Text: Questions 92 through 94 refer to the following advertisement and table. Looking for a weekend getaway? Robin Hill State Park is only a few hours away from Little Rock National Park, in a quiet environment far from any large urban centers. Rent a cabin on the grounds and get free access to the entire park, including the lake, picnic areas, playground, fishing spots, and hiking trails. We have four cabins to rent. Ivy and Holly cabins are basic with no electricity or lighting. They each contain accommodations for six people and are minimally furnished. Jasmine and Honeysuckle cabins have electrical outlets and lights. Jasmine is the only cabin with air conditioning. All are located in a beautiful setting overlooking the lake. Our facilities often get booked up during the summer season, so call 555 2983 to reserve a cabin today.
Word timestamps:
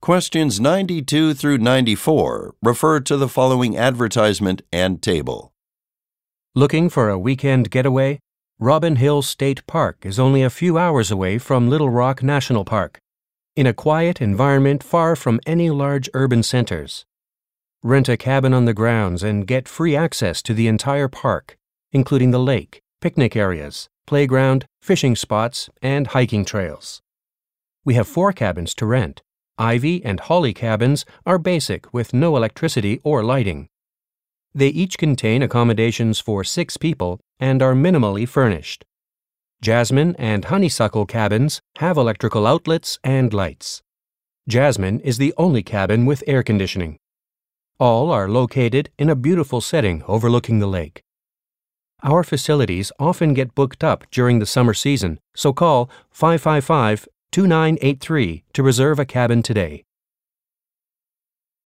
Questions 0.00 0.60
92 0.60 1.34
through 1.34 1.58
94 1.58 2.54
refer 2.62 3.00
to 3.00 3.16
the 3.16 3.28
following 3.28 3.76
advertisement 3.76 4.62
and 4.72 5.02
table. 5.02 5.52
Looking 6.54 6.88
for 6.88 7.08
a 7.10 7.18
weekend 7.18 7.70
getaway? 7.70 8.20
Robin 8.60 8.96
Hill 8.96 9.22
State 9.22 9.66
Park 9.66 10.06
is 10.06 10.18
only 10.18 10.42
a 10.42 10.50
few 10.50 10.78
hours 10.78 11.10
away 11.10 11.36
from 11.36 11.68
Little 11.68 11.90
Rock 11.90 12.22
National 12.22 12.64
Park, 12.64 13.00
in 13.56 13.66
a 13.66 13.74
quiet 13.74 14.22
environment 14.22 14.84
far 14.84 15.16
from 15.16 15.40
any 15.44 15.68
large 15.68 16.08
urban 16.14 16.44
centers. 16.44 17.04
Rent 17.82 18.08
a 18.08 18.16
cabin 18.16 18.54
on 18.54 18.66
the 18.66 18.74
grounds 18.74 19.24
and 19.24 19.48
get 19.48 19.68
free 19.68 19.96
access 19.96 20.42
to 20.42 20.54
the 20.54 20.68
entire 20.68 21.08
park, 21.08 21.58
including 21.92 22.30
the 22.30 22.40
lake, 22.40 22.80
picnic 23.00 23.34
areas, 23.34 23.88
playground, 24.06 24.64
fishing 24.80 25.16
spots, 25.16 25.68
and 25.82 26.08
hiking 26.08 26.44
trails. 26.44 27.02
We 27.84 27.94
have 27.94 28.06
four 28.06 28.32
cabins 28.32 28.74
to 28.76 28.86
rent. 28.86 29.22
Ivy 29.58 30.04
and 30.04 30.20
Holly 30.20 30.54
cabins 30.54 31.04
are 31.26 31.38
basic 31.38 31.92
with 31.92 32.14
no 32.14 32.36
electricity 32.36 33.00
or 33.02 33.24
lighting. 33.24 33.68
They 34.54 34.68
each 34.68 34.98
contain 34.98 35.42
accommodations 35.42 36.20
for 36.20 36.44
six 36.44 36.76
people 36.76 37.20
and 37.40 37.60
are 37.60 37.74
minimally 37.74 38.26
furnished. 38.26 38.84
Jasmine 39.60 40.14
and 40.16 40.44
Honeysuckle 40.44 41.06
cabins 41.06 41.60
have 41.78 41.96
electrical 41.96 42.46
outlets 42.46 42.98
and 43.02 43.34
lights. 43.34 43.82
Jasmine 44.48 45.00
is 45.00 45.18
the 45.18 45.34
only 45.36 45.64
cabin 45.64 46.06
with 46.06 46.22
air 46.26 46.44
conditioning. 46.44 46.96
All 47.80 48.10
are 48.10 48.28
located 48.28 48.90
in 48.98 49.10
a 49.10 49.16
beautiful 49.16 49.60
setting 49.60 50.04
overlooking 50.06 50.60
the 50.60 50.68
lake. 50.68 51.02
Our 52.04 52.22
facilities 52.22 52.92
often 53.00 53.34
get 53.34 53.56
booked 53.56 53.82
up 53.82 54.04
during 54.12 54.38
the 54.38 54.46
summer 54.46 54.74
season, 54.74 55.18
so 55.34 55.52
call 55.52 55.90
555 56.10 57.08
2983 57.32 58.44
to 58.52 58.62
reserve 58.62 58.98
a 58.98 59.04
cabin 59.04 59.42
today. 59.42 59.84